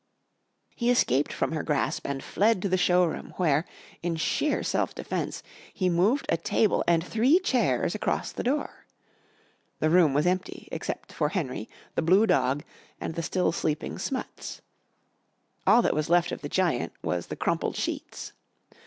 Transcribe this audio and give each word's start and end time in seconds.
He 0.75 0.89
escaped 0.89 1.31
from 1.31 1.51
her 1.51 1.61
grasp 1.61 2.07
and 2.07 2.23
fled 2.23 2.59
to 2.63 2.69
the 2.69 2.75
showroom, 2.75 3.35
where, 3.37 3.65
in 4.01 4.15
sheer 4.15 4.63
self 4.63 4.95
defence, 4.95 5.43
he 5.71 5.89
moved 5.89 6.25
a 6.27 6.37
table 6.37 6.83
and 6.87 7.05
three 7.05 7.37
chairs 7.37 7.93
across 7.93 8.31
the 8.31 8.41
door. 8.41 8.87
The 9.79 9.91
room 9.91 10.15
was 10.15 10.25
empty 10.25 10.67
except 10.71 11.11
for 11.13 11.29
Henry, 11.29 11.69
the 11.93 12.01
blue 12.01 12.25
dog, 12.25 12.63
and 12.99 13.13
the 13.13 13.21
still 13.21 13.51
sleeping 13.51 13.99
Smuts. 13.99 14.61
All 15.67 15.83
that 15.83 15.93
was 15.93 16.09
left 16.09 16.31
of 16.31 16.41
the 16.41 16.49
giant 16.49 16.93
was 17.03 17.27
the 17.27 17.35
crumpled 17.35 17.75
sheets. 17.75 18.33